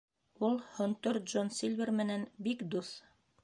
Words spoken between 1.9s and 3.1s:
менән бик дуҫ.